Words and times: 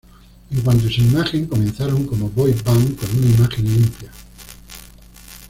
En 0.49 0.59
cuanto 0.63 0.87
a 0.87 0.89
su 0.89 1.01
imagen, 1.01 1.45
comenzaron 1.45 2.07
como 2.07 2.27
boyband 2.31 2.97
con 2.97 3.09
una 3.19 3.35
imagen 3.37 3.65
limpia. 3.65 4.11